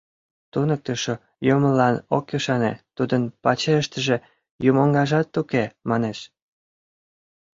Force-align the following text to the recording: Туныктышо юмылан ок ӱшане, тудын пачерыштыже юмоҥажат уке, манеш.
Туныктышо 0.51 1.15
юмылан 1.53 1.95
ок 2.17 2.25
ӱшане, 2.37 2.73
тудын 2.97 3.23
пачерыштыже 3.43 4.17
юмоҥажат 4.69 5.37
уке, 5.41 5.63
манеш. 5.89 6.19